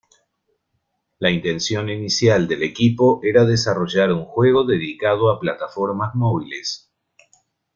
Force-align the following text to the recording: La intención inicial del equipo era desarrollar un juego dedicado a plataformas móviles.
La 1.19 1.29
intención 1.29 1.87
inicial 1.91 2.47
del 2.47 2.63
equipo 2.63 3.19
era 3.21 3.45
desarrollar 3.45 4.11
un 4.11 4.25
juego 4.25 4.63
dedicado 4.63 5.29
a 5.29 5.39
plataformas 5.39 6.15
móviles. 6.15 6.91